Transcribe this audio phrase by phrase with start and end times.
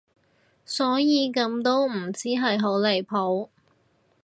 [0.65, 3.49] 所以咁都唔知係好離譜